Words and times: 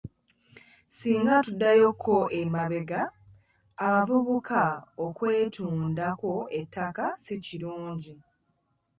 Singa 0.97 1.35
tuddayokko 1.45 2.15
emabega, 2.41 3.01
abavubuka 3.87 4.61
okwetundako 5.05 6.33
ettaka 6.59 7.05
si 7.23 7.35
kirungi. 7.45 8.13